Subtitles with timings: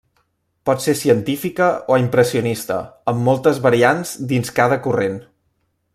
[0.69, 2.79] Pot ser científica o impressionista,
[3.13, 5.21] amb moltes variants dins cada corrent.